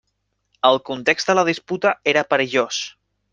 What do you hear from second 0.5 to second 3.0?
El context de la disputa era perillós.